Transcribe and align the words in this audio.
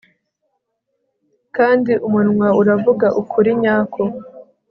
kandi 1.55 1.91
umunwa 2.07 2.47
uravuga 2.61 3.07
ukuri 3.21 3.49
nyako 3.61 4.03